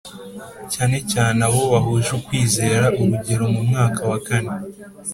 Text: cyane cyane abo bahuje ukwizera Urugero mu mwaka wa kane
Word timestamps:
cyane 0.73 0.97
cyane 1.11 1.39
abo 1.47 1.61
bahuje 1.73 2.09
ukwizera 2.19 2.85
Urugero 3.01 3.43
mu 3.53 3.61
mwaka 3.69 4.01
wa 4.09 4.17
kane 4.27 4.53